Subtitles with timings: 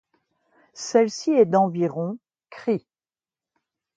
[0.73, 2.17] Celle-ci est d'environ
[2.49, 2.87] cris.